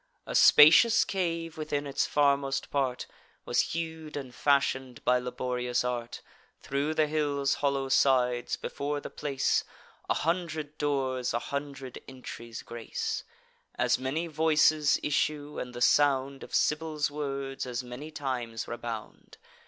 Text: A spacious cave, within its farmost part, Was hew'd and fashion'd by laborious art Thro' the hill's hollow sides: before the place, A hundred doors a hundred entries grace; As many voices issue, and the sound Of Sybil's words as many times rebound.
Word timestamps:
A 0.25 0.33
spacious 0.33 1.05
cave, 1.05 1.59
within 1.59 1.85
its 1.85 2.07
farmost 2.07 2.71
part, 2.71 3.05
Was 3.45 3.75
hew'd 3.75 4.17
and 4.17 4.33
fashion'd 4.33 5.05
by 5.05 5.19
laborious 5.19 5.83
art 5.83 6.23
Thro' 6.63 6.91
the 6.93 7.05
hill's 7.05 7.53
hollow 7.61 7.87
sides: 7.87 8.57
before 8.57 8.99
the 8.99 9.11
place, 9.11 9.63
A 10.09 10.15
hundred 10.15 10.79
doors 10.79 11.35
a 11.35 11.39
hundred 11.53 12.01
entries 12.07 12.63
grace; 12.63 13.23
As 13.75 13.99
many 13.99 14.25
voices 14.25 14.99
issue, 15.03 15.59
and 15.59 15.71
the 15.71 15.81
sound 15.81 16.41
Of 16.41 16.55
Sybil's 16.55 17.11
words 17.11 17.67
as 17.67 17.83
many 17.83 18.09
times 18.09 18.67
rebound. 18.67 19.37